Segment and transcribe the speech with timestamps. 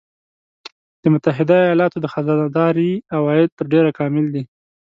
[1.01, 4.43] د متحده ایالاتو د خزانه داری عواید تر ډېره کامل دي